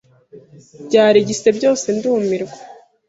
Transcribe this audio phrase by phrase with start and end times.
[0.87, 2.57] Byarigise byose ndumirwa